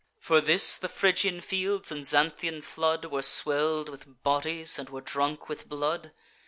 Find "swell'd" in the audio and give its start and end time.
3.21-3.87